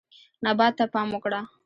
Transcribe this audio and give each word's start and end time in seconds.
نبات 0.45 0.73
ته 0.77 0.85
پام 0.93 1.07
وکړه. 1.13 1.41